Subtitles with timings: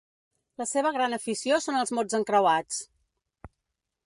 [0.61, 2.81] La seva gran afició són els mots encreuats.